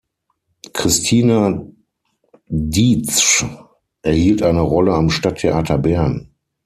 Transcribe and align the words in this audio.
Christina 0.73 1.63
Dietzsch 2.47 3.45
erhielt 4.01 4.41
eine 4.41 4.61
Rolle 4.61 4.95
am 4.95 5.11
Stadttheater 5.11 5.77
Bern. 5.77 6.31